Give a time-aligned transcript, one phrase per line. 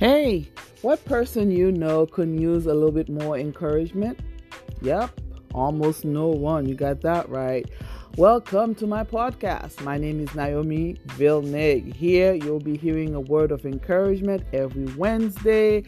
[0.00, 0.48] Hey,
[0.80, 4.18] what person you know could use a little bit more encouragement?
[4.80, 5.20] Yep,
[5.52, 6.66] almost no one.
[6.66, 7.70] You got that right.
[8.16, 9.84] Welcome to my podcast.
[9.84, 11.94] My name is Naomi Villeneuve.
[11.94, 15.84] Here you'll be hearing a word of encouragement every Wednesday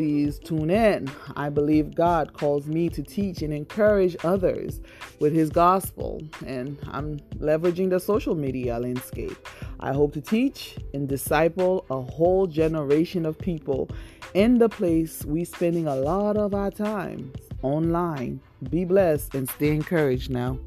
[0.00, 1.10] Please tune in.
[1.36, 4.80] I believe God calls me to teach and encourage others
[5.18, 9.36] with His gospel, and I'm leveraging the social media landscape.
[9.78, 13.90] I hope to teach and disciple a whole generation of people
[14.32, 18.40] in the place we spending a lot of our time online.
[18.70, 20.58] Be blessed and stay encouraged now.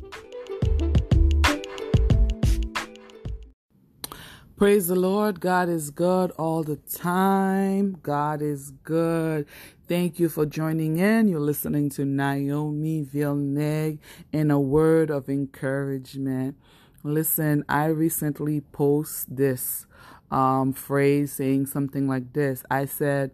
[4.63, 5.41] Praise the Lord.
[5.41, 7.97] God is good all the time.
[8.01, 9.45] God is good.
[9.89, 11.27] Thank you for joining in.
[11.27, 13.97] You're listening to Naomi Villeneuve
[14.31, 16.55] in a word of encouragement.
[17.03, 19.85] Listen, I recently post this
[20.31, 22.63] um, phrase saying something like this.
[22.71, 23.31] I said,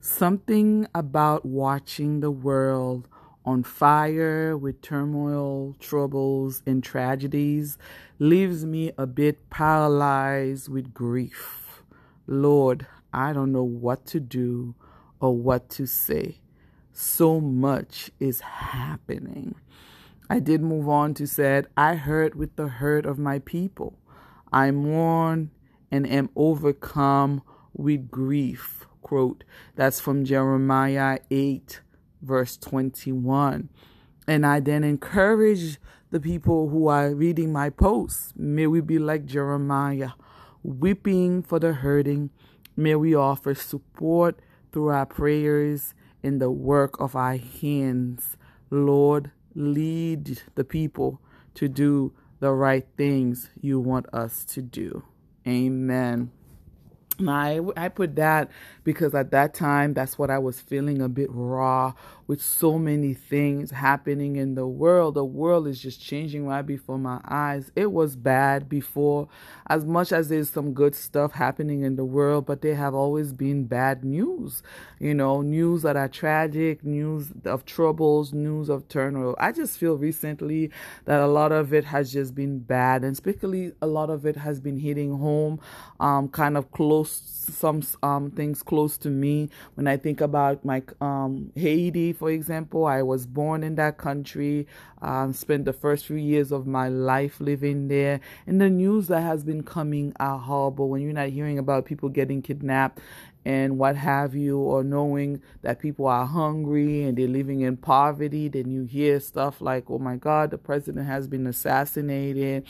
[0.00, 3.06] something about watching the world
[3.44, 7.76] on fire with turmoil, troubles, and tragedies
[8.18, 11.82] leaves me a bit paralyzed with grief.
[12.26, 14.74] Lord, I don't know what to do
[15.20, 16.40] or what to say.
[16.92, 19.54] So much is happening.
[20.30, 23.98] I did move on to said, I hurt with the hurt of my people.
[24.52, 25.50] I mourn
[25.90, 27.42] and am overcome
[27.74, 28.86] with grief.
[29.02, 31.80] Quote, that's from Jeremiah 8
[32.22, 33.68] verse 21.
[34.26, 35.78] And I then encourage
[36.10, 38.32] the people who are reading my posts.
[38.36, 40.10] May we be like Jeremiah,
[40.62, 42.30] weeping for the hurting.
[42.76, 44.40] May we offer support
[44.72, 48.36] through our prayers in the work of our hands.
[48.70, 51.20] Lord, lead the people
[51.54, 55.04] to do the right things you want us to do.
[55.46, 56.30] Amen.
[57.28, 58.50] I, I put that
[58.84, 61.94] because at that time, that's what I was feeling a bit raw
[62.26, 65.14] with so many things happening in the world.
[65.14, 67.70] The world is just changing right before my eyes.
[67.76, 69.28] It was bad before,
[69.68, 73.32] as much as there's some good stuff happening in the world, but there have always
[73.32, 74.62] been bad news.
[74.98, 79.34] You know, news that are tragic, news of troubles, news of turmoil.
[79.38, 80.70] I just feel recently
[81.04, 84.36] that a lot of it has just been bad, and particularly a lot of it
[84.36, 85.60] has been hitting home,
[86.00, 89.50] um, kind of close, some um, things close to me.
[89.74, 94.66] When I think about my um, Haiti, for example, I was born in that country,
[95.00, 99.22] um, spent the first few years of my life living there, and the news that
[99.22, 100.88] has been coming are horrible.
[100.88, 103.00] When you're not hearing about people getting kidnapped
[103.44, 108.48] and what have you, or knowing that people are hungry and they're living in poverty,
[108.48, 112.64] then you hear stuff like, oh my God, the president has been assassinated.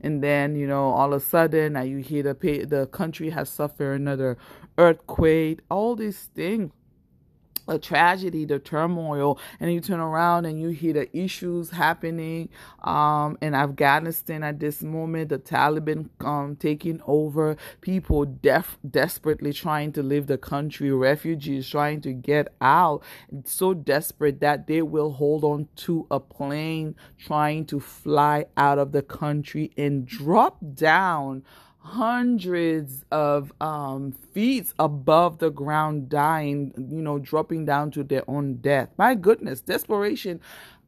[0.00, 2.34] And then, you know, all of a sudden, now you hear the,
[2.68, 4.36] the country has suffered another
[4.76, 6.70] earthquake, all these things
[7.68, 12.48] a tragedy, the turmoil, and you turn around and you hear the issues happening.
[12.82, 19.92] Um, in Afghanistan at this moment, the Taliban um, taking over, people def- desperately trying
[19.92, 23.02] to leave the country, refugees trying to get out,
[23.44, 28.92] so desperate that they will hold on to a plane trying to fly out of
[28.92, 31.42] the country and drop down
[31.88, 38.56] hundreds of um, feet above the ground, dying, you know, dropping down to their own
[38.56, 38.90] death.
[38.98, 40.40] My goodness, desperation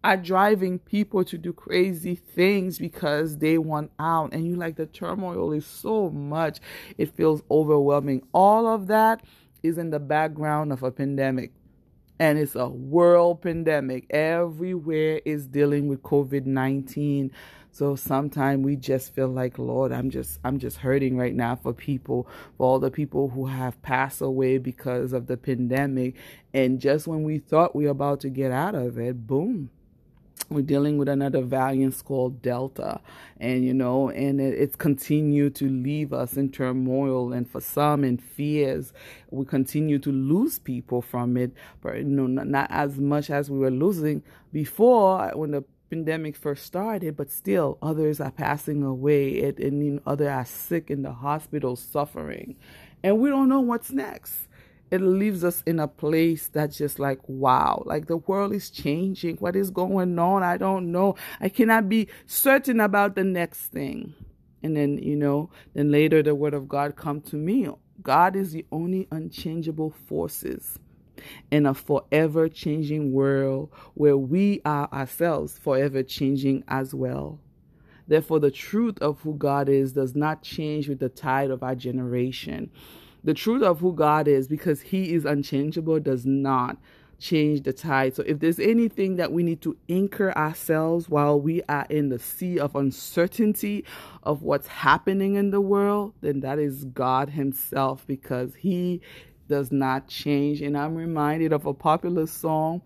[0.05, 4.33] are driving people to do crazy things because they want out.
[4.33, 6.61] And you like the turmoil is so much,
[6.99, 8.22] it feels overwhelming.
[8.32, 9.25] All of that
[9.62, 11.53] is in the background of a pandemic.
[12.19, 14.06] And it's a world pandemic.
[14.11, 17.32] Everywhere is dealing with COVID 19
[17.72, 21.72] so sometimes we just feel like, Lord, I'm just I'm just hurting right now for
[21.72, 26.16] people, for all the people who have passed away because of the pandemic.
[26.53, 29.70] And just when we thought we were about to get out of it, boom,
[30.48, 33.00] we're dealing with another variant called Delta,
[33.38, 38.02] and you know, and it, it's continued to leave us in turmoil, and for some
[38.02, 38.93] in fears.
[39.31, 43.49] We continue to lose people from it, but you know, not, not as much as
[43.49, 49.42] we were losing before when the pandemic first started, but still others are passing away
[49.42, 52.56] and, and others are sick in the hospital suffering.
[53.02, 54.48] And we don't know what's next.
[54.90, 59.37] It leaves us in a place that's just like, wow, like the world is changing.
[59.37, 60.42] What is going on?
[60.42, 61.16] I don't know.
[61.40, 64.14] I cannot be certain about the next thing.
[64.62, 67.69] And then, you know, then later the word of God come to me.
[68.02, 70.78] God is the only unchangeable forces
[71.50, 77.38] in a forever changing world where we are ourselves forever changing as well.
[78.08, 81.76] Therefore, the truth of who God is does not change with the tide of our
[81.76, 82.70] generation.
[83.22, 86.78] The truth of who God is, because He is unchangeable, does not
[87.20, 88.16] change the tide.
[88.16, 92.19] So if there's anything that we need to anchor ourselves while we are in the
[92.19, 93.84] sea of uncertainty
[94.23, 99.02] of what's happening in the world, then that is God Himself because He
[99.50, 100.62] does not change.
[100.62, 102.81] And I'm reminded of a popular song.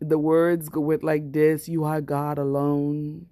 [0.00, 3.26] The words go with like this You are God alone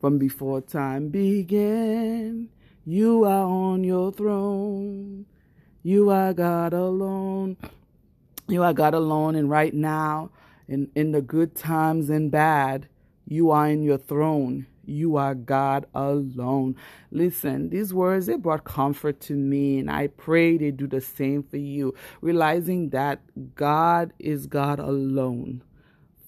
[0.00, 2.50] from before time began.
[2.84, 5.26] You are on your throne.
[5.82, 7.56] You are God alone.
[8.46, 9.34] You are God alone.
[9.34, 10.30] And right now,
[10.68, 12.88] in, in the good times and bad,
[13.26, 14.66] you are in your throne.
[14.88, 16.76] You are God alone.
[17.10, 21.42] Listen, these words, they brought comfort to me, and I pray they do the same
[21.42, 23.20] for you, realizing that
[23.54, 25.62] God is God alone.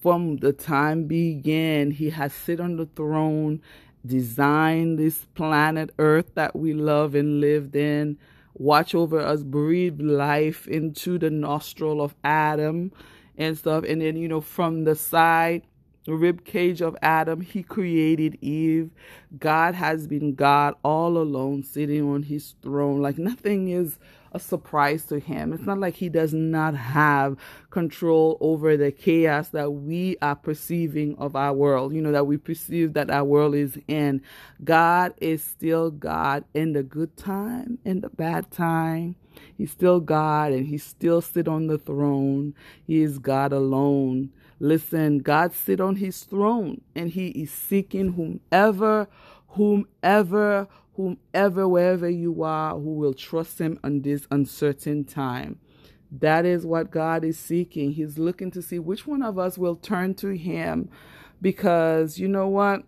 [0.01, 3.61] From the time began, He has sit on the throne,
[4.05, 8.17] designed this planet Earth that we love and lived in,
[8.53, 12.91] watch over us, breathe life into the nostril of Adam
[13.37, 13.83] and stuff.
[13.87, 15.63] And then, you know, from the side,
[16.15, 18.91] rib cage of Adam, he created Eve.
[19.39, 23.01] God has been God all alone, sitting on his throne.
[23.01, 23.97] Like nothing is
[24.33, 25.51] a surprise to him.
[25.53, 27.37] It's not like he does not have
[27.69, 32.37] control over the chaos that we are perceiving of our world, you know, that we
[32.37, 34.21] perceive that our world is in.
[34.63, 39.15] God is still God in the good time, in the bad time.
[39.57, 42.53] He's still God and he still sit on the throne.
[42.85, 44.31] He is God alone.
[44.61, 49.07] Listen, God sit on his throne and he is seeking whomever,
[49.47, 55.57] whomever, whomever, wherever you are, who will trust him on this uncertain time.
[56.11, 57.93] That is what God is seeking.
[57.93, 60.91] He's looking to see which one of us will turn to him
[61.41, 62.83] because you know what?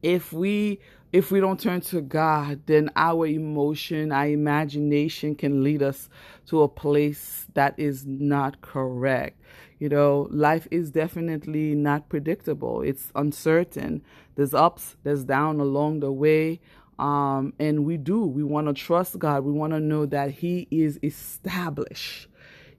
[0.00, 0.78] If we
[1.12, 6.08] if we don't turn to God, then our emotion, our imagination can lead us
[6.46, 9.38] to a place that is not correct.
[9.82, 12.82] You know, life is definitely not predictable.
[12.82, 14.04] It's uncertain.
[14.36, 16.60] There's ups, there's down along the way.
[17.00, 18.24] Um, and we do.
[18.24, 19.42] We want to trust God.
[19.42, 22.28] We want to know that He is established.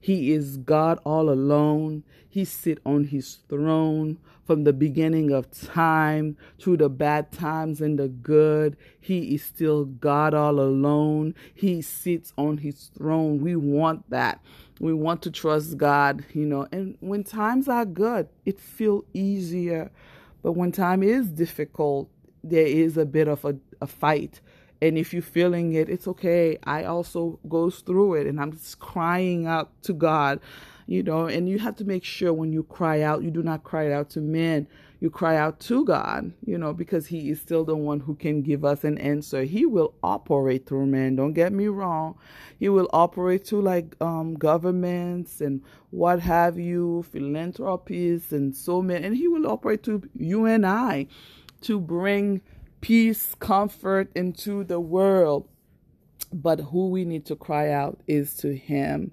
[0.04, 2.02] He is God all alone.
[2.28, 7.98] He sit on his throne from the beginning of time through the bad times and
[7.98, 8.76] the good.
[9.00, 11.34] He is still God all alone.
[11.54, 13.40] He sits on his throne.
[13.40, 14.42] We want that.
[14.78, 16.66] We want to trust God, you know.
[16.70, 19.90] And when times are good, it feel easier.
[20.42, 22.10] But when time is difficult,
[22.42, 24.42] there is a bit of a, a fight
[24.84, 26.58] and if you're feeling it it's okay.
[26.64, 30.40] I also goes through it and i'm just crying out to god
[30.86, 33.64] you know and you have to make sure when you cry out you do not
[33.64, 34.66] cry out to men.
[35.00, 38.42] You cry out to god you know because he is still the one who can
[38.42, 39.44] give us an answer.
[39.44, 41.16] He will operate through men.
[41.16, 42.16] Don't get me wrong.
[42.58, 49.04] He will operate through like um governments and what have you philanthropies and so many
[49.06, 51.06] and he will operate through you and i
[51.60, 52.40] to bring
[52.84, 55.48] peace, comfort into the world.
[56.30, 59.10] But who we need to cry out is to Him.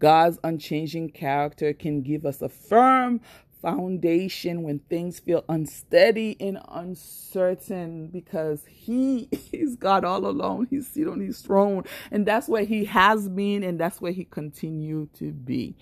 [0.00, 3.20] God's unchanging character can give us a firm
[3.62, 10.66] foundation when things feel unsteady and uncertain because he is God all alone.
[10.68, 11.84] He's seated on his throne.
[12.10, 15.76] And that's where he has been and that's where he continue to be.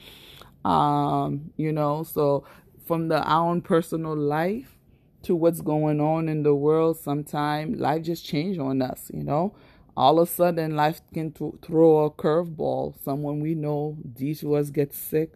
[0.67, 2.45] Um, you know, so
[2.87, 4.77] from the our own personal life,
[5.25, 9.55] to what's going on in the world, sometimes life just change on us, you know.
[9.97, 12.95] All of a sudden, life can th- throw a curveball.
[13.05, 15.35] Someone we know, these to us get sick.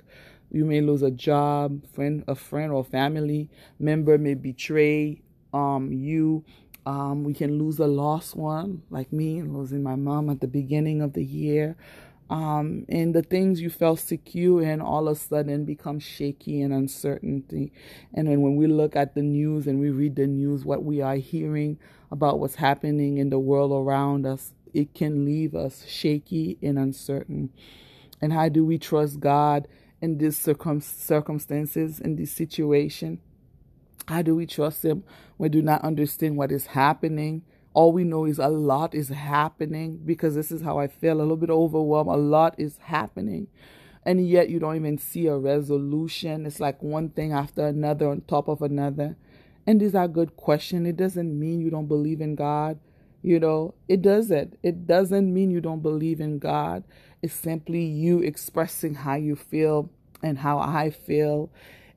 [0.50, 5.20] You may lose a job, friend, a friend or family member may betray
[5.52, 6.44] um you.
[6.86, 11.02] Um, we can lose a lost one, like me losing my mom at the beginning
[11.02, 11.76] of the year
[12.28, 16.72] um, and the things you felt secure in all of a sudden become shaky and
[16.72, 17.72] uncertainty.
[18.14, 21.00] And then when we look at the news and we read the news, what we
[21.00, 21.78] are hearing
[22.10, 27.50] about what's happening in the world around us, it can leave us shaky and uncertain.
[28.20, 29.68] And how do we trust God
[30.00, 33.20] in these circum- circumstances, in this situation?
[34.08, 35.04] How do we trust Him
[35.36, 37.42] when we do not understand what is happening?
[37.76, 41.20] All we know is a lot is happening because this is how I feel a
[41.20, 42.08] little bit overwhelmed.
[42.08, 43.48] A lot is happening.
[44.02, 46.46] And yet you don't even see a resolution.
[46.46, 49.18] It's like one thing after another on top of another.
[49.66, 50.88] And these are good questions.
[50.88, 52.78] It doesn't mean you don't believe in God.
[53.20, 54.58] You know, it doesn't.
[54.62, 56.82] It doesn't mean you don't believe in God.
[57.20, 59.90] It's simply you expressing how you feel
[60.22, 61.50] and how I feel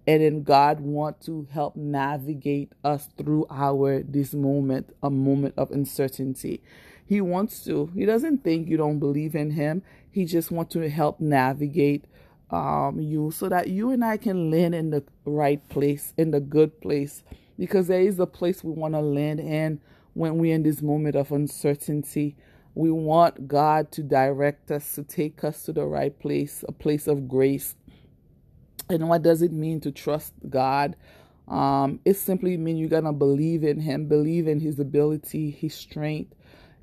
[0.09, 5.69] and then God want to help navigate us through our this moment, a moment of
[5.69, 6.63] uncertainty.
[7.05, 7.91] He wants to.
[7.93, 9.83] He doesn't think you don't believe in him.
[10.09, 12.05] He just wants to help navigate
[12.49, 16.39] um, you so that you and I can land in the right place, in the
[16.39, 17.21] good place,
[17.59, 19.79] because there is a place we want to land in
[20.15, 22.35] when we're in this moment of uncertainty.
[22.73, 27.05] We want God to direct us, to take us to the right place, a place
[27.05, 27.75] of grace.
[28.89, 30.95] And what does it mean to trust God?
[31.47, 36.33] Um, it simply means you're gonna believe in Him, believe in His ability, His strength,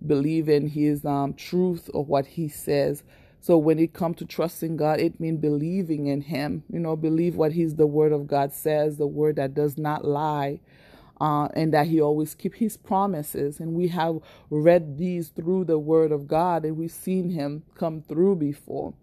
[0.06, 3.02] believe in His um, truth of what He says.
[3.40, 6.62] So when it comes to trusting God, it means believing in Him.
[6.72, 10.04] You know, believe what He's the Word of God says, the Word that does not
[10.04, 10.60] lie
[11.20, 13.58] uh, and that he always keep his promises.
[13.58, 14.20] And we have
[14.50, 18.94] read these through the word of God and we've seen him come through before.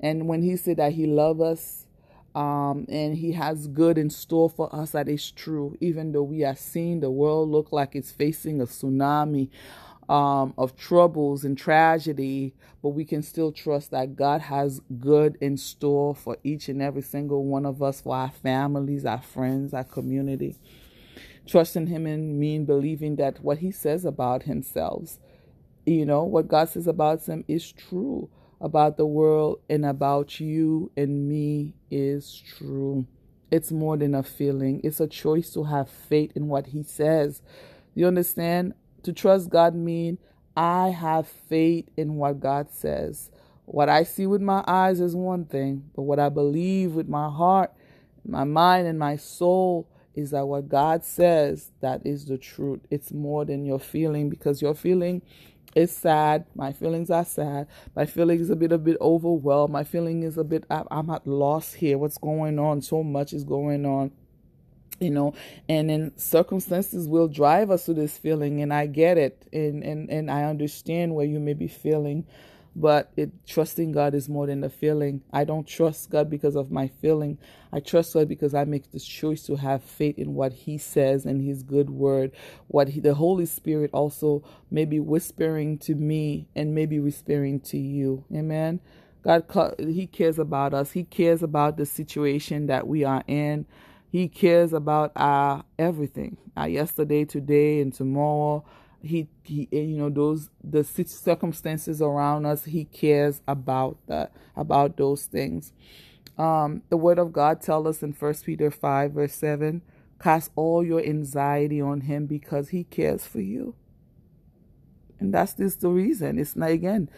[0.00, 1.86] And when he said that he loves us
[2.34, 5.76] um, and he has good in store for us, that is true.
[5.80, 9.48] Even though we are seeing the world look like it's facing a tsunami
[10.08, 15.56] um, of troubles and tragedy, but we can still trust that God has good in
[15.56, 19.84] store for each and every single one of us, for our families, our friends, our
[19.84, 20.56] community.
[21.46, 25.18] Trusting Him and mean believing that what He says about Himself,
[25.84, 30.90] you know, what God says about Him is true about the world and about you
[30.96, 33.06] and me is true.
[33.50, 37.42] It's more than a feeling, it's a choice to have faith in what He says.
[37.94, 38.74] You understand?
[39.02, 40.18] To trust God mean
[40.56, 43.30] I have faith in what God says.
[43.64, 47.28] What I see with my eyes is one thing, but what I believe with my
[47.30, 47.72] heart,
[48.26, 52.80] my mind, and my soul is that what God says that is the truth.
[52.90, 55.22] It's more than your feeling because your feeling
[55.74, 56.46] is sad.
[56.54, 57.68] My feelings are sad.
[57.94, 59.72] My feeling is a bit a bit overwhelmed.
[59.72, 61.98] My feeling is a bit I'm at loss here.
[61.98, 62.82] What's going on?
[62.82, 64.12] So much is going on.
[64.98, 65.34] You know,
[65.66, 70.10] and then circumstances will drive us to this feeling, and I get it, and and
[70.10, 72.26] and I understand where you may be feeling
[72.76, 75.22] but it trusting God is more than a feeling.
[75.32, 77.38] I don't trust God because of my feeling.
[77.72, 81.26] I trust God because I make this choice to have faith in what He says
[81.26, 82.32] and His good word.
[82.68, 87.78] What he, the Holy Spirit also may be whispering to me and maybe whispering to
[87.78, 88.24] you.
[88.34, 88.80] Amen.
[89.24, 90.92] God, He cares about us.
[90.92, 93.66] He cares about the situation that we are in.
[94.10, 98.64] He cares about our everything, our yesterday, today, and tomorrow
[99.02, 105.24] he, he you know those the circumstances around us he cares about that about those
[105.24, 105.72] things.
[106.38, 109.82] Um the word of god tells us in first peter 5 verse 7
[110.22, 113.74] cast all your anxiety on him because he cares for you.
[115.18, 116.38] And that's just the reason.
[116.38, 117.10] It's not again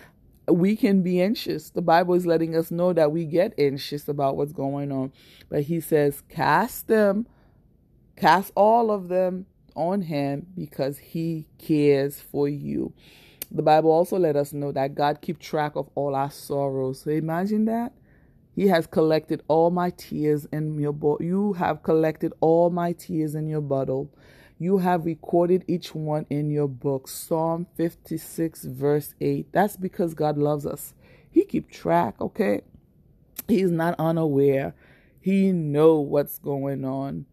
[0.48, 1.70] we can be anxious.
[1.70, 5.12] The bible is letting us know that we get anxious about what's going on.
[5.48, 7.26] But he says cast them
[8.16, 12.92] cast all of them on him because he cares for you.
[13.50, 17.00] The Bible also let us know that God keep track of all our sorrows.
[17.00, 17.92] So imagine that.
[18.54, 21.24] He has collected all my tears in your bottle.
[21.24, 24.10] You have collected all my tears in your bottle.
[24.58, 27.08] You have recorded each one in your book.
[27.08, 29.52] Psalm 56 verse 8.
[29.52, 30.94] That's because God loves us.
[31.30, 32.60] He keep track, okay?
[33.48, 34.74] He's not unaware.
[35.20, 37.26] He know what's going on.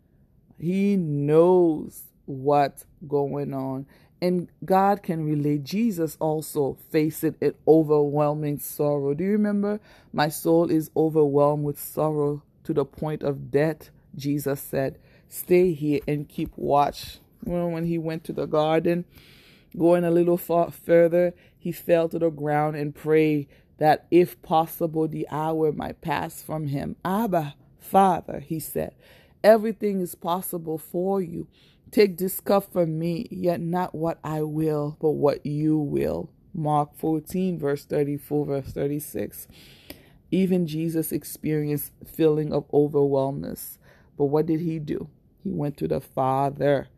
[0.57, 3.87] He knows what's going on.
[4.21, 5.63] And God can relate.
[5.63, 9.13] Jesus also faced it overwhelming sorrow.
[9.13, 9.79] Do you remember?
[10.11, 13.89] My soul is overwhelmed with sorrow to the point of death.
[14.15, 17.19] Jesus said, Stay here and keep watch.
[17.43, 19.05] Well, when he went to the garden,
[19.77, 25.07] going a little far further, he fell to the ground and prayed that if possible,
[25.07, 26.97] the hour might pass from him.
[27.05, 28.93] Abba, Father, he said,
[29.43, 31.47] everything is possible for you.
[31.91, 36.29] Take this cup from me, yet not what I will, but what you will.
[36.53, 39.47] Mark 14, verse 34, verse 36.
[40.29, 43.79] Even Jesus experienced feeling of overwhelmness.
[44.17, 45.09] But what did he do?
[45.43, 46.89] He went to the Father.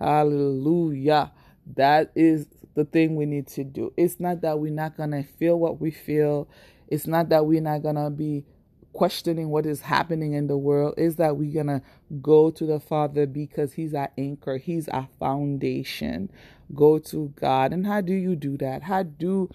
[0.00, 1.32] Hallelujah.
[1.76, 3.92] That is the thing we need to do.
[3.96, 6.48] It's not that we're not going to feel what we feel.
[6.88, 8.44] It's not that we're not going to be
[8.92, 11.82] questioning what is happening in the world is that we're going to
[12.22, 16.30] go to the Father because He's our anchor, He's our foundation.
[16.74, 17.72] Go to God.
[17.72, 18.82] And how do you do that?
[18.82, 19.50] How do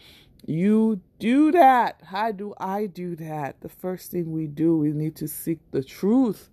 [0.46, 2.01] you do that?
[2.06, 3.62] How do I do that?
[3.62, 6.50] The first thing we do, we need to seek the truth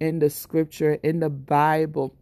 [0.00, 2.14] in the scripture, in the Bible.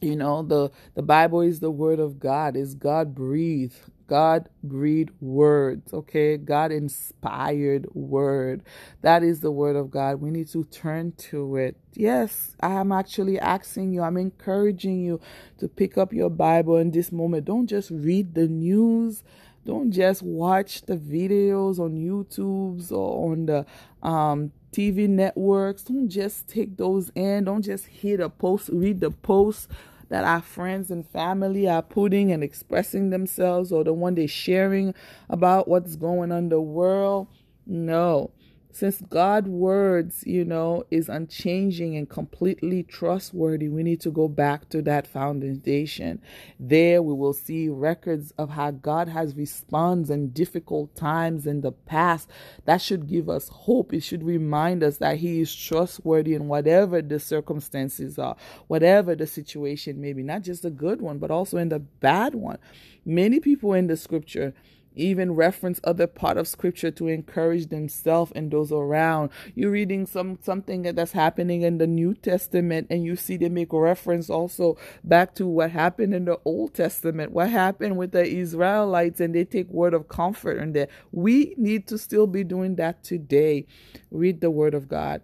[0.00, 3.78] You know, the, the Bible is the word of God, is God breathed.
[4.06, 6.36] God breathed words, okay?
[6.36, 8.62] God inspired word.
[9.02, 10.20] That is the word of God.
[10.20, 11.76] We need to turn to it.
[11.94, 15.20] Yes, I am actually asking you, I'm encouraging you
[15.58, 17.46] to pick up your Bible in this moment.
[17.46, 19.22] Don't just read the news.
[19.64, 23.66] Don't just watch the videos on YouTube's or on the
[24.02, 25.84] um, TV networks.
[25.84, 27.44] Don't just take those in.
[27.44, 29.68] Don't just hear the post, read the post
[30.14, 34.94] that our friends and family are putting and expressing themselves or the one they're sharing
[35.28, 37.26] about what's going on in the world.
[37.66, 38.30] No
[38.74, 44.68] since God's words, you know, is unchanging and completely trustworthy, we need to go back
[44.70, 46.20] to that foundation.
[46.58, 51.70] There we will see records of how God has responded in difficult times in the
[51.70, 52.28] past.
[52.64, 53.94] That should give us hope.
[53.94, 58.34] It should remind us that He is trustworthy in whatever the circumstances are,
[58.66, 62.34] whatever the situation may be, not just the good one, but also in the bad
[62.34, 62.58] one.
[63.06, 64.52] Many people in the scripture
[64.94, 69.30] even reference other part of scripture to encourage themselves and those around.
[69.54, 73.72] You're reading some something that's happening in the new testament and you see they make
[73.72, 77.32] reference also back to what happened in the old testament.
[77.32, 80.88] What happened with the israelites and they take word of comfort in there.
[81.12, 83.66] We need to still be doing that today.
[84.10, 85.22] Read the word of god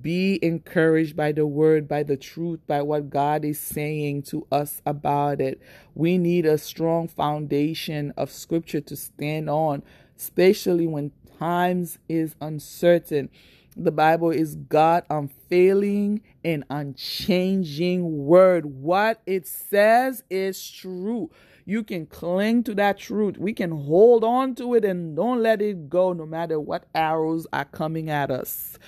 [0.00, 4.80] be encouraged by the word, by the truth, by what God is saying to us
[4.86, 5.60] about it.
[5.94, 9.82] We need a strong foundation of scripture to stand on,
[10.16, 13.28] especially when times is uncertain.
[13.76, 18.64] The Bible is God unfailing and unchanging word.
[18.64, 21.30] What it says is true.
[21.66, 23.36] You can cling to that truth.
[23.36, 27.46] We can hold on to it and don't let it go no matter what arrows
[27.52, 28.78] are coming at us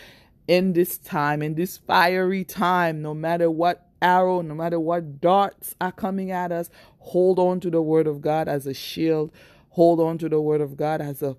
[0.48, 5.76] in this time, in this fiery time, no matter what arrow, no matter what darts
[5.80, 9.32] are coming at us, hold on to the word of God as a shield.
[9.70, 11.36] Hold on to the word of God as a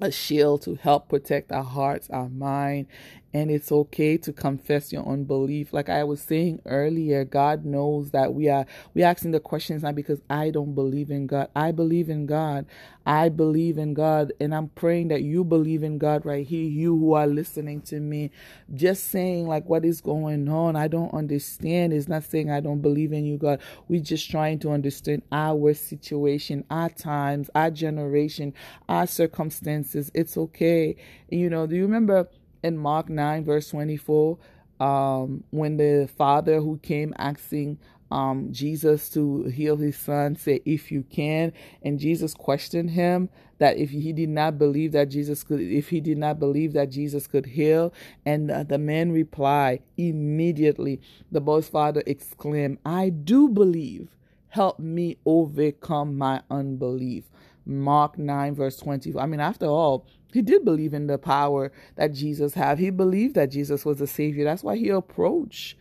[0.00, 2.86] a shield to help protect our hearts, our mind,
[3.34, 5.72] and it's okay to confess your unbelief.
[5.72, 9.94] Like I was saying earlier, God knows that we are we asking the questions not
[9.94, 11.48] because I don't believe in God.
[11.54, 12.66] I believe in God.
[13.06, 16.64] I believe in God, and I'm praying that you believe in God right here.
[16.64, 18.32] You who are listening to me,
[18.74, 20.74] just saying like what is going on.
[20.74, 21.92] I don't understand.
[21.92, 23.60] Is not saying I don't believe in you, God.
[23.86, 28.54] We're just trying to understand our situation, our times, our generation,
[28.88, 30.10] our circumstances.
[30.12, 30.96] It's okay.
[31.30, 31.66] You know.
[31.68, 32.28] Do you remember?
[32.66, 34.38] In Mark 9, verse 24,
[34.80, 37.78] um, when the father who came asking
[38.10, 41.52] um, Jesus to heal his son said, If you can,
[41.82, 46.00] and Jesus questioned him that if he did not believe that Jesus could, if he
[46.00, 47.92] did not believe that Jesus could heal,
[48.24, 51.00] and the man replied immediately,
[51.32, 54.10] the boy's father exclaimed, I do believe.
[54.48, 57.24] Help me overcome my unbelief.
[57.66, 59.18] Mark 9, verse 20.
[59.18, 62.78] I mean, after all, he did believe in the power that Jesus had.
[62.78, 64.44] He believed that Jesus was the Savior.
[64.44, 65.76] That's why he approached.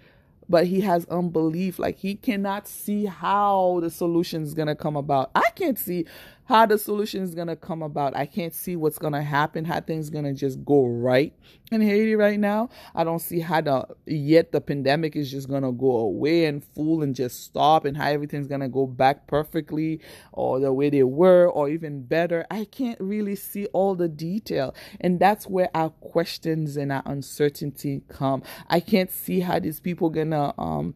[0.48, 1.80] But he has unbelief.
[1.80, 5.32] Like he cannot see how the solution is going to come about.
[5.36, 6.06] I can't see
[6.46, 8.16] how the solution is going to come about.
[8.16, 11.34] I can't see what's going to happen, how things going to just go right
[11.72, 12.70] in Haiti right now.
[12.94, 16.64] I don't see how the yet the pandemic is just going to go away and
[16.64, 20.90] full and just stop and how everything's going to go back perfectly or the way
[20.90, 22.46] they were or even better.
[22.52, 24.76] I can't really see all the detail.
[25.02, 28.44] And that's where our questions and our uncertainty come.
[28.70, 30.96] I can't see how these people going to um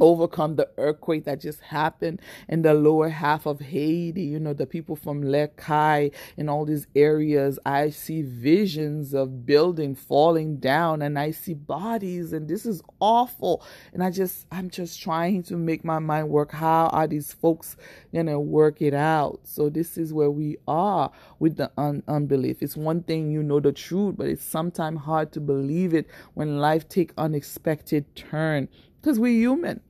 [0.00, 4.22] overcome the earthquake that just happened in the lower half of Haiti.
[4.22, 5.22] You know, the people from
[5.56, 7.58] Cayes and all these areas.
[7.64, 13.64] I see visions of building falling down and I see bodies and this is awful.
[13.92, 16.52] And I just, I'm just trying to make my mind work.
[16.52, 17.76] How are these folks
[18.14, 19.40] to work it out?
[19.44, 22.62] So this is where we are with the un- unbelief.
[22.62, 26.58] It's one thing you know the truth, but it's sometimes hard to believe it when
[26.58, 28.68] life take unexpected turn
[29.02, 29.80] because we're human.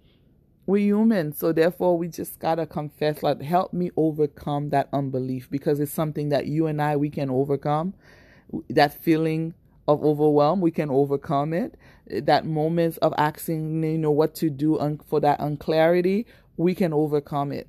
[0.64, 1.32] We're human.
[1.32, 6.30] So therefore we just gotta confess like help me overcome that unbelief because it's something
[6.30, 7.94] that you and i we can overcome.
[8.70, 9.54] That feeling
[9.86, 11.74] of overwhelm we can overcome it.
[12.06, 16.92] That moments of asking you know what to do un- for that unclarity we can
[16.92, 17.68] overcome it.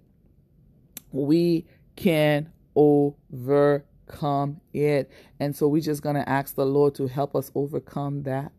[1.12, 5.12] We can overcome it.
[5.39, 8.53] And so we're just gonna ask the lord to help us overcome that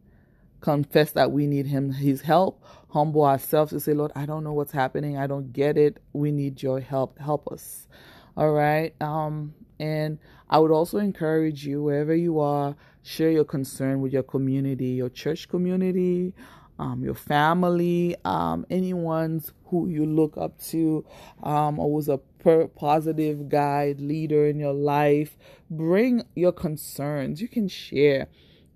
[0.64, 4.54] confess that we need him his help humble ourselves to say lord i don't know
[4.54, 7.86] what's happening i don't get it we need your help help us
[8.34, 14.00] all right um and i would also encourage you wherever you are share your concern
[14.00, 16.32] with your community your church community
[16.78, 21.04] um, your family, um, anyone who you look up to,
[21.42, 25.36] um, or was a per- positive guide, leader in your life.
[25.70, 27.40] Bring your concerns.
[27.40, 28.26] You can share.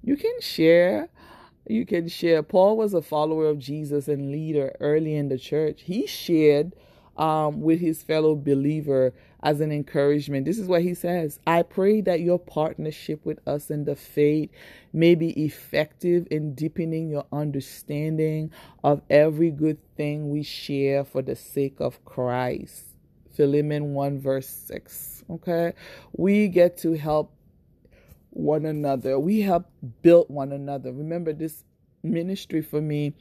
[0.04, 1.08] You can share.
[1.68, 2.42] You can share.
[2.42, 5.82] Paul was a follower of Jesus and leader early in the church.
[5.82, 6.72] He shared
[7.18, 10.46] um, with his fellow believer as an encouragement.
[10.46, 14.50] This is what he says I pray that your partnership with us in the faith
[14.92, 18.50] may be effective in deepening your understanding
[18.82, 22.84] of every good thing we share for the sake of Christ.
[23.34, 25.24] Philemon 1, verse 6.
[25.30, 25.72] Okay?
[26.12, 27.32] We get to help
[28.30, 29.18] one another.
[29.18, 29.66] We help
[30.02, 30.92] build one another.
[30.92, 31.64] Remember, this
[32.02, 33.14] ministry for me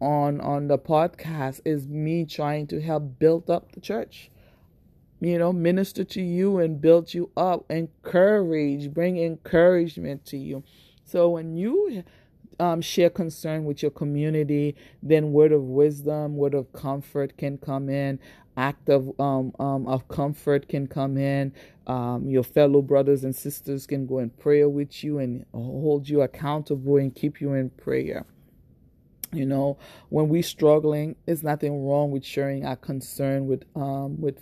[0.00, 4.30] on on the podcast is me trying to help build up the church
[5.20, 10.62] you know minister to you and build you up encourage bring encouragement to you
[11.04, 12.02] so when you
[12.60, 17.88] um, share concern with your community then word of wisdom word of comfort can come
[17.88, 18.18] in
[18.56, 21.52] act of um, um, of comfort can come in.
[21.86, 26.22] Um, your fellow brothers and sisters can go in prayer with you and hold you
[26.22, 28.24] accountable and keep you in prayer.
[29.32, 29.78] You know
[30.10, 34.38] when we're struggling there's nothing wrong with sharing our concern with um with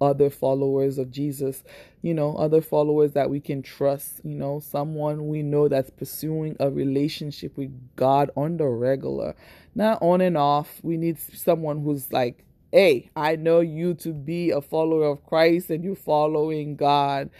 [0.00, 1.64] other followers of jesus.
[2.00, 4.20] You know other followers that we can trust.
[4.22, 9.34] You know someone we know that's pursuing a relationship with god on the regular.
[9.74, 10.78] Not on and off.
[10.82, 12.45] We need someone who's like
[12.76, 17.30] hey i know you to be a follower of christ and you're following god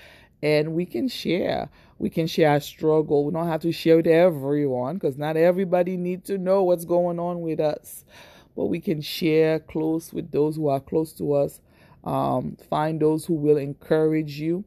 [0.42, 1.68] and we can share
[1.99, 3.25] we can share our struggle.
[3.25, 7.18] We don't have to share with everyone because not everybody needs to know what's going
[7.18, 8.05] on with us.
[8.55, 11.61] But we can share close with those who are close to us.
[12.05, 14.64] Um, find those who will encourage you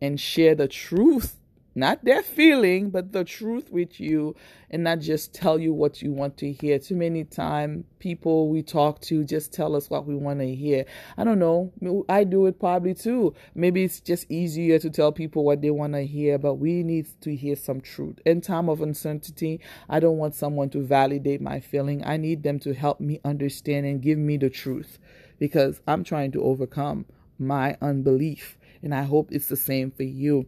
[0.00, 1.36] and share the truth
[1.80, 4.36] not their feeling, but the truth with you,
[4.70, 6.78] and not just tell you what you want to hear.
[6.78, 10.84] Too many times, people we talk to just tell us what we want to hear.
[11.16, 11.72] I don't know.
[12.08, 13.34] I do it probably too.
[13.54, 17.08] Maybe it's just easier to tell people what they want to hear, but we need
[17.22, 18.20] to hear some truth.
[18.26, 22.04] In time of uncertainty, I don't want someone to validate my feeling.
[22.04, 24.98] I need them to help me understand and give me the truth
[25.38, 27.06] because I'm trying to overcome
[27.38, 28.58] my unbelief.
[28.82, 30.46] And I hope it's the same for you.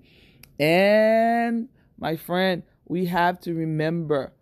[0.59, 4.33] And my friend, we have to remember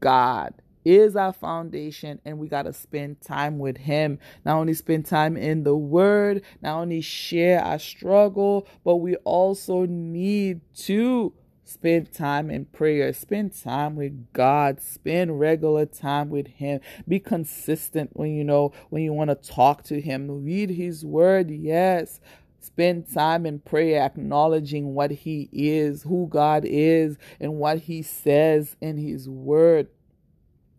[0.00, 0.54] God
[0.84, 4.18] is our foundation and we got to spend time with him.
[4.44, 9.84] Not only spend time in the word not only share our struggle but we also
[9.84, 16.80] need to spend time in prayer spend time with god spend regular time with him.
[17.06, 21.50] Be consistent when you know when you want to talk to him read his word
[21.50, 22.20] yes
[22.60, 28.76] Spend time in prayer, acknowledging what He is, who God is, and what He says
[28.80, 29.88] in His Word.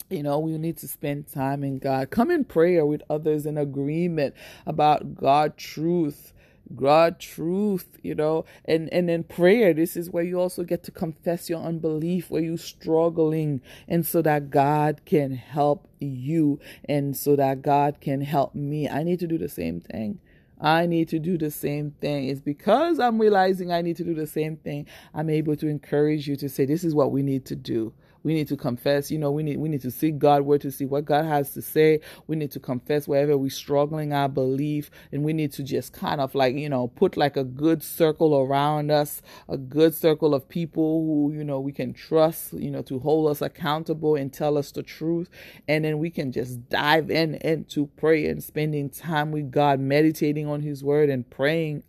[0.10, 2.10] You know, we need to spend time in God.
[2.10, 4.34] Come in prayer with others in agreement
[4.66, 6.34] about God truth.
[6.76, 10.92] God truth, you know, and and in prayer, this is where you also get to
[10.92, 17.36] confess your unbelief, where you're struggling, and so that God can help you, and so
[17.36, 18.88] that God can help me.
[18.88, 20.20] I need to do the same thing.
[20.60, 22.28] I need to do the same thing.
[22.28, 24.88] It's because I'm realizing I need to do the same thing.
[25.14, 27.94] I'm able to encourage you to say, this is what we need to do.
[28.24, 29.10] We need to confess.
[29.12, 31.54] You know, we need we need to seek God word to see what God has
[31.54, 32.02] to say.
[32.28, 36.22] We need to confess wherever we're struggling our belief, and we need to just kind
[36.22, 40.50] of like you know put like a good circle around us, a good circle of
[40.50, 42.54] people who you know we can trust.
[42.54, 45.30] You know, to hold us accountable and tell us the truth,
[45.68, 50.48] and then we can just dive in into prayer and spending time with God, meditating
[50.48, 51.84] on His word and praying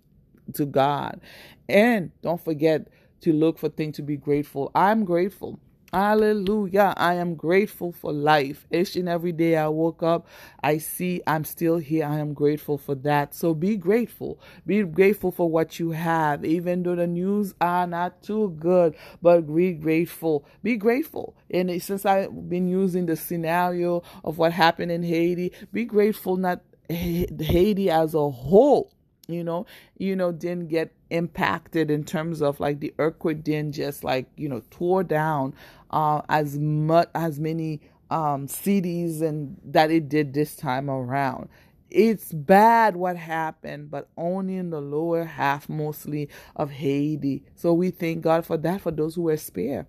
[0.54, 1.20] to God.
[1.68, 2.88] And don't forget
[3.22, 4.70] to look for things to be grateful.
[4.74, 5.60] I'm grateful.
[5.92, 6.94] Hallelujah.
[6.98, 8.66] I am grateful for life.
[8.70, 10.28] Each and every day I woke up,
[10.62, 12.06] I see I'm still here.
[12.06, 13.34] I am grateful for that.
[13.34, 14.40] So be grateful.
[14.66, 19.42] Be grateful for what you have, even though the news are not too good, but
[19.52, 20.46] be grateful.
[20.62, 21.36] Be grateful.
[21.50, 26.62] And since I've been using the scenario of what happened in Haiti, be grateful not
[26.90, 28.92] Haiti as a whole
[29.32, 29.66] you know
[29.98, 34.48] you know didn't get impacted in terms of like the earthquake didn't just like you
[34.48, 35.54] know tore down
[35.90, 41.48] uh, as much as many um, cities and that it did this time around
[41.90, 47.44] it's bad what happened, but only in the lower half mostly of Haiti.
[47.56, 49.86] So we thank God for that for those who were spared.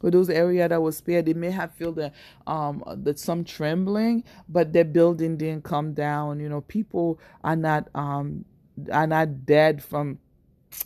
[0.00, 2.12] For those area that was spared, they may have felt the
[2.46, 2.84] um
[3.16, 6.40] some trembling, but their building didn't come down.
[6.40, 8.44] You know, people are not um
[8.92, 10.18] are not dead from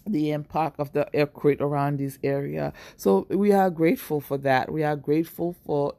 [0.07, 2.73] the impact of the earthquake around this area.
[2.97, 4.73] So we are grateful for that.
[4.73, 5.95] We are grateful for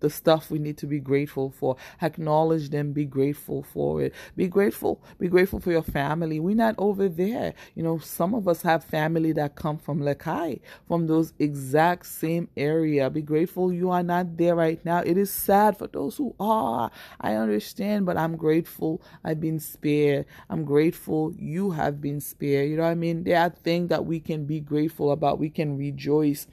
[0.00, 1.76] the stuff we need to be grateful for.
[2.02, 4.14] Acknowledge them, be grateful for it.
[4.36, 5.02] Be grateful.
[5.18, 6.40] Be grateful for your family.
[6.40, 7.54] We're not over there.
[7.74, 12.06] You know, some of us have family that come from Les Cayes, from those exact
[12.06, 13.10] same area.
[13.10, 14.98] Be grateful you are not there right now.
[14.98, 16.90] It is sad for those who are.
[17.20, 20.26] I understand, but I'm grateful I've been spared.
[20.48, 22.70] I'm grateful you have been spared.
[22.70, 23.24] You know what I mean?
[23.24, 25.38] There are things that we can be grateful about.
[25.38, 26.46] We can rejoice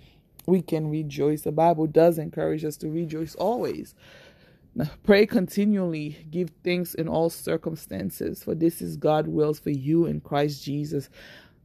[0.47, 1.41] we can rejoice.
[1.41, 3.95] The Bible does encourage us to rejoice always.
[5.03, 10.19] Pray continually, give thanks in all circumstances, for this is God's wills for you in
[10.19, 11.09] Christ Jesus.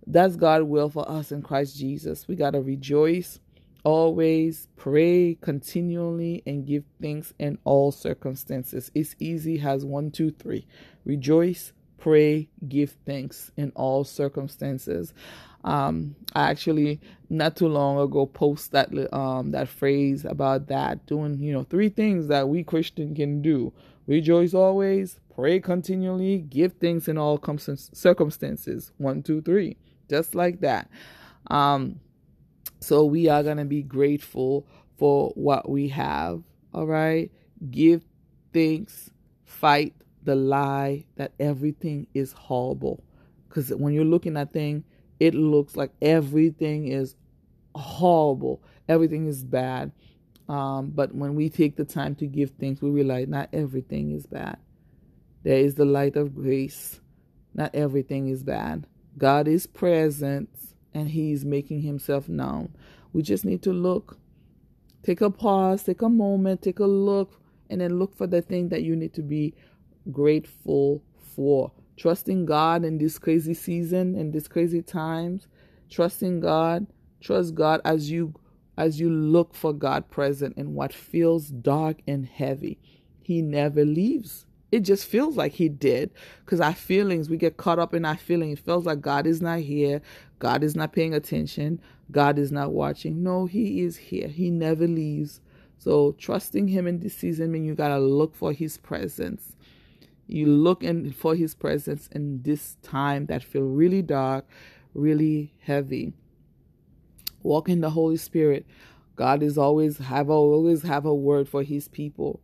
[0.06, 2.28] That's God's will for us in Christ Jesus.
[2.28, 3.40] We got to rejoice
[3.84, 8.90] always, pray continually, and give thanks in all circumstances.
[8.94, 10.66] It's easy, has one, two, three.
[11.04, 15.12] Rejoice, pray, give thanks in all circumstances.
[15.64, 21.38] Um, I actually not too long ago post that um that phrase about that doing
[21.38, 23.72] you know three things that we Christian can do:
[24.06, 27.38] rejoice always, pray continually, give thanks in all
[27.92, 28.92] circumstances.
[28.98, 29.76] One, two, three,
[30.08, 30.90] just like that.
[31.48, 32.00] Um,
[32.80, 36.42] so we are gonna be grateful for what we have.
[36.72, 37.30] All right,
[37.70, 38.02] give
[38.52, 39.10] thanks,
[39.44, 43.02] fight the lie that everything is horrible.
[43.48, 44.84] Because when you're looking at things
[45.20, 47.14] it looks like everything is
[47.76, 49.92] horrible, everything is bad.
[50.48, 54.26] Um, but when we take the time to give thanks, we realize not everything is
[54.26, 54.58] bad.
[55.44, 57.00] There is the light of grace.
[57.54, 58.86] Not everything is bad.
[59.18, 60.48] God is present
[60.94, 62.74] and He is making Himself known.
[63.12, 64.18] We just need to look.
[65.02, 68.68] Take a pause, take a moment, take a look, and then look for the thing
[68.70, 69.54] that you need to be
[70.10, 71.02] grateful
[71.34, 75.46] for trusting God in this crazy season in these crazy times,
[75.90, 76.86] trusting God,
[77.20, 78.32] trust God as you
[78.78, 82.78] as you look for God present in what feels dark and heavy.
[83.22, 84.46] He never leaves.
[84.72, 86.10] It just feels like he did
[86.42, 88.58] because our feelings, we get caught up in our feelings.
[88.58, 90.00] It feels like God is not here.
[90.38, 91.82] God is not paying attention.
[92.10, 93.22] God is not watching.
[93.22, 94.28] No, he is here.
[94.28, 95.42] He never leaves.
[95.76, 99.54] So trusting him in this season means you got to look for his presence
[100.30, 104.46] you look in for his presence in this time that feel really dark
[104.94, 106.12] really heavy.
[107.42, 108.66] Walk in the holy spirit.
[109.16, 112.40] God is always have always have a word for his people.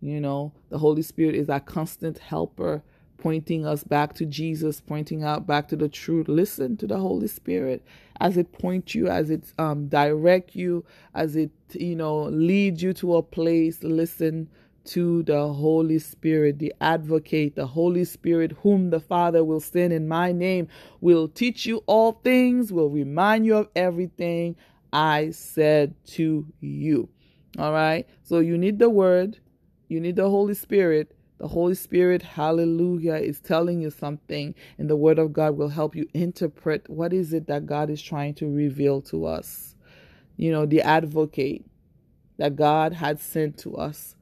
[0.00, 2.82] You know the holy spirit is our constant helper
[3.18, 6.26] pointing us back to jesus pointing out back to the truth.
[6.28, 7.84] Listen to the holy spirit
[8.18, 12.92] as it points you as it um direct you as it you know leads you
[12.94, 13.82] to a place.
[13.82, 14.48] Listen
[14.84, 20.08] to the Holy Spirit, the advocate, the Holy Spirit, whom the Father will send in
[20.08, 20.68] my name,
[21.00, 24.56] will teach you all things, will remind you of everything
[24.92, 27.08] I said to you.
[27.58, 28.08] All right.
[28.22, 29.38] So you need the word,
[29.88, 31.14] you need the Holy Spirit.
[31.38, 35.96] The Holy Spirit, hallelujah, is telling you something, and the Word of God will help
[35.96, 39.74] you interpret what is it that God is trying to reveal to us.
[40.36, 41.64] You know, the advocate
[42.36, 44.16] that God had sent to us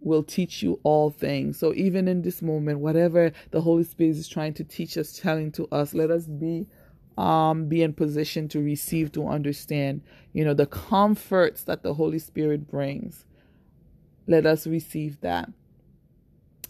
[0.00, 1.58] will teach you all things.
[1.58, 5.50] So even in this moment, whatever the Holy Spirit is trying to teach us, telling
[5.52, 6.66] to us, let us be
[7.18, 10.02] um be in position to receive, to understand,
[10.34, 13.24] you know, the comforts that the Holy Spirit brings.
[14.26, 15.48] Let us receive that.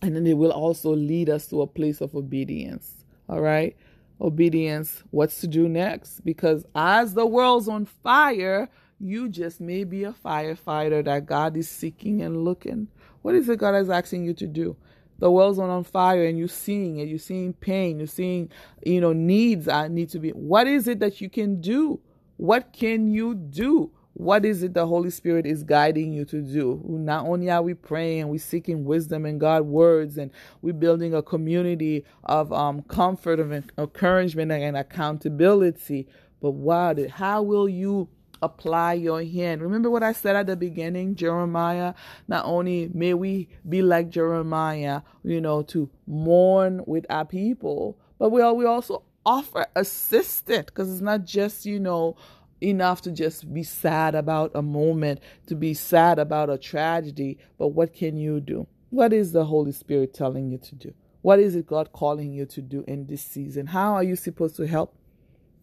[0.03, 3.05] And then it will also lead us to a place of obedience.
[3.29, 3.77] All right?
[4.21, 6.21] Obedience, what's to do next?
[6.21, 11.69] Because as the world's on fire, you just may be a firefighter that God is
[11.69, 12.89] seeking and looking.
[13.23, 14.77] What is it God is asking you to do?
[15.19, 17.09] The world's on fire and you're seeing it.
[17.09, 17.99] You're seeing pain.
[17.99, 18.51] You're seeing,
[18.85, 20.31] you know, needs that need to be.
[20.31, 22.01] What is it that you can do?
[22.37, 23.91] What can you do?
[24.13, 26.83] What is it the Holy Spirit is guiding you to do?
[26.87, 30.31] Not only are we praying, we're seeking wisdom and God words, and
[30.63, 36.09] we're building a community of um, comfort, of encouragement, and accountability.
[36.41, 37.11] But?
[37.11, 38.09] How will you
[38.43, 39.63] apply your hand.
[39.63, 41.95] Remember what I said at the beginning, Jeremiah?
[42.29, 48.31] Not only may we be like Jeremiah, you know, to mourn with our people, but
[48.31, 52.17] we, are, we also offer assistance because it's not just, you know,
[52.61, 57.69] enough to just be sad about a moment, to be sad about a tragedy, but
[57.69, 58.67] what can you do?
[58.91, 60.95] What is the Holy Spirit telling you to do?
[61.23, 63.67] What is it God calling you to do in this season?
[63.67, 64.95] How are you supposed to help?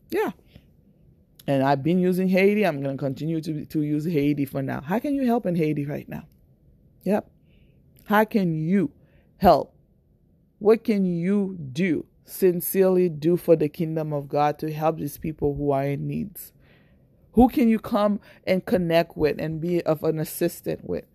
[0.09, 0.31] Yeah,
[1.47, 2.65] and I've been using Haiti.
[2.65, 4.81] I'm going to continue to, to use Haiti for now.
[4.81, 6.23] How can you help in Haiti right now?
[7.03, 7.29] Yep.
[8.05, 8.91] How can you
[9.37, 9.75] help?
[10.59, 15.55] What can you do, sincerely do for the kingdom of God to help these people
[15.55, 16.53] who are in needs?
[17.33, 21.05] Who can you come and connect with and be of an assistant with?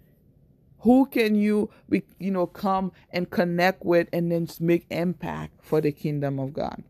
[0.81, 5.81] Who can you, be, you know, come and connect with and then make impact for
[5.81, 6.83] the kingdom of God?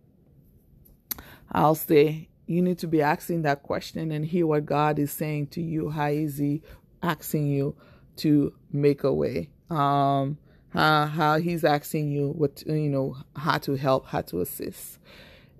[1.50, 5.48] I'll say you need to be asking that question and hear what God is saying
[5.48, 5.90] to you.
[5.90, 6.62] How is He
[7.02, 7.76] asking you
[8.16, 9.50] to make a way?
[9.68, 10.38] Um,
[10.70, 14.98] how, how He's asking you what you know how to help, how to assist.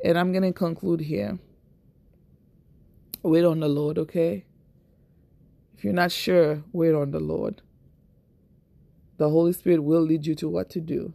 [0.03, 1.39] And I'm gonna conclude here.
[3.23, 4.47] Wait on the Lord, okay?
[5.77, 7.61] If you're not sure, wait on the Lord.
[9.19, 11.13] The Holy Spirit will lead you to what to do.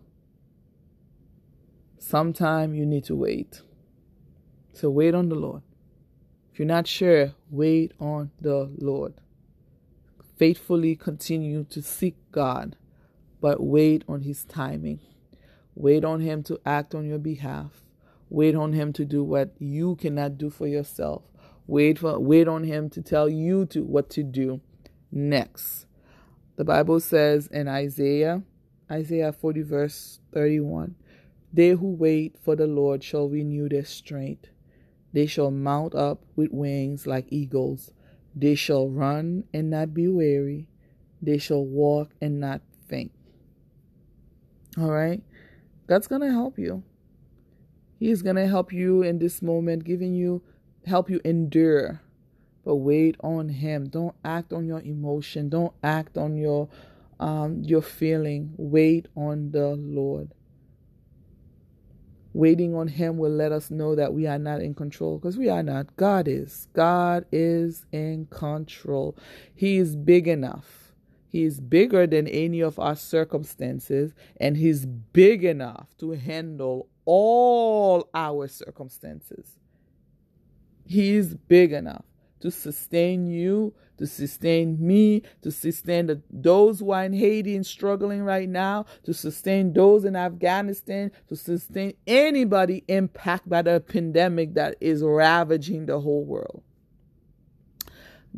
[1.98, 3.62] Sometime you need to wait.
[4.74, 5.62] So wait on the Lord.
[6.52, 9.14] If you're not sure, wait on the Lord.
[10.38, 12.76] Faithfully continue to seek God,
[13.40, 15.00] but wait on His timing.
[15.76, 17.84] Wait on Him to act on your behalf.
[18.30, 21.24] Wait on Him to do what you cannot do for yourself.
[21.66, 24.60] Wait for wait on him to tell you to what to do
[25.12, 25.86] next.
[26.58, 28.44] The Bible says in Isaiah,
[28.92, 30.96] Isaiah 40 verse 31,
[31.54, 34.48] they who wait for the Lord shall renew their strength.
[35.14, 37.92] They shall mount up with wings like eagles.
[38.36, 40.68] They shall run and not be weary.
[41.22, 43.12] They shall walk and not faint.
[44.78, 45.22] All right?
[45.88, 46.84] God's going to help you.
[48.00, 50.42] He's going to help you in this moment, giving you
[50.86, 52.02] help you endure.
[52.66, 53.88] But wait on him.
[53.90, 55.50] Don't act on your emotion.
[55.50, 56.70] Don't act on your
[57.20, 58.54] um, your feeling.
[58.58, 60.34] Wait on the Lord.
[62.34, 65.50] Waiting on him will let us know that we are not in control because we
[65.50, 65.96] are not.
[65.98, 66.68] God is.
[66.74, 69.16] God is in control.
[69.54, 70.94] He is big enough.
[71.28, 78.10] He is bigger than any of our circumstances, and He's big enough to handle all
[78.14, 79.58] our circumstances.
[80.86, 82.06] He is big enough
[82.44, 87.66] to sustain you, to sustain me, to sustain the, those who are in Haiti and
[87.66, 94.56] struggling right now, to sustain those in Afghanistan, to sustain anybody impacted by the pandemic
[94.56, 96.64] that is ravaging the whole world.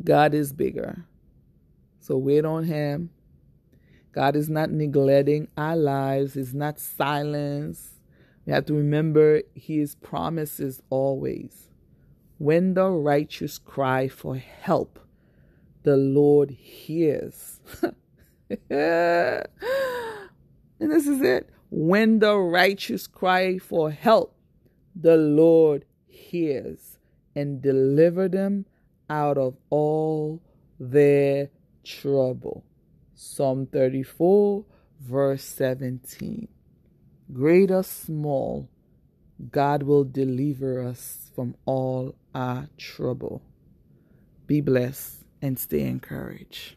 [0.04, 1.04] God is bigger.
[1.98, 3.10] So wait on Him.
[4.12, 7.98] God is not neglecting our lives, He's not silence.
[8.46, 11.66] We have to remember His promises always.
[12.38, 14.98] When the righteous cry for help,
[15.82, 17.60] the Lord hears.
[18.70, 19.46] and
[20.78, 21.48] this is it.
[21.70, 24.36] When the righteous cry for help,
[24.94, 26.98] the Lord hears
[27.34, 28.66] and deliver them
[29.08, 30.42] out of all
[30.78, 31.50] their
[31.84, 32.64] trouble.
[33.14, 34.64] Psalm 34,
[35.00, 36.48] verse 17.
[37.32, 38.68] Great or small,
[39.50, 43.40] God will deliver us from all our trouble.
[44.46, 46.76] Be blessed and stay encouraged.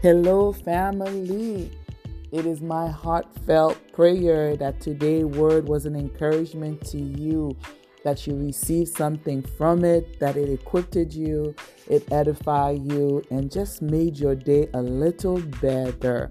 [0.00, 1.72] Hello, family.
[2.30, 7.56] It is my heartfelt prayer that today's word was an encouragement to you
[8.04, 11.54] that you received something from it, that it equipped you,
[11.88, 16.30] it edified you, and just made your day a little better.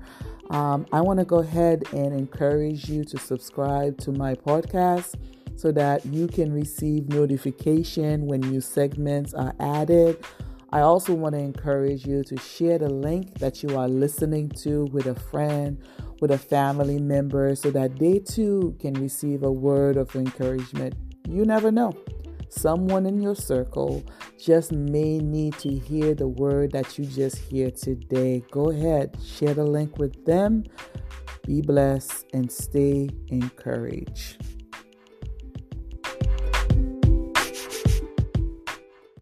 [0.53, 5.15] Um, I want to go ahead and encourage you to subscribe to my podcast
[5.55, 10.23] so that you can receive notification when new segments are added.
[10.71, 14.85] I also want to encourage you to share the link that you are listening to
[14.85, 15.79] with a friend,
[16.21, 20.93] with a family member, so that they too can receive a word of encouragement
[21.27, 21.93] you never know.
[22.55, 24.03] Someone in your circle
[24.37, 28.43] just may need to hear the word that you just hear today.
[28.51, 30.63] Go ahead, share the link with them.
[31.45, 34.62] Be blessed and stay encouraged.